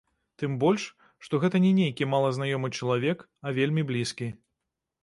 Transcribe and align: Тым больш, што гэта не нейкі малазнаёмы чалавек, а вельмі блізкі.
Тым 0.43 0.53
больш, 0.63 0.85
што 1.27 1.41
гэта 1.45 1.61
не 1.65 1.71
нейкі 1.81 2.09
малазнаёмы 2.15 2.73
чалавек, 2.81 3.17
а 3.45 3.57
вельмі 3.61 3.89
блізкі. 3.93 4.35